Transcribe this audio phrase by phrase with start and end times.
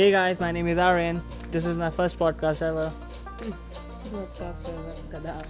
[0.00, 1.22] Hey guys, my name is Aryan.
[1.50, 2.90] This is my first podcast ever.
[4.10, 4.66] Podcast
[5.12, 5.42] ever.